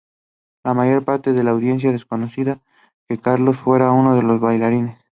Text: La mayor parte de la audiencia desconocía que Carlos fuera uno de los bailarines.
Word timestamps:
La 0.65 0.73
mayor 0.73 1.05
parte 1.05 1.31
de 1.31 1.43
la 1.43 1.51
audiencia 1.51 1.91
desconocía 1.91 2.59
que 3.07 3.19
Carlos 3.19 3.57
fuera 3.57 3.91
uno 3.91 4.15
de 4.15 4.23
los 4.23 4.39
bailarines. 4.39 4.97